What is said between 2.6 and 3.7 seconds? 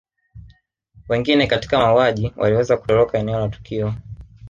kutoroka eneo la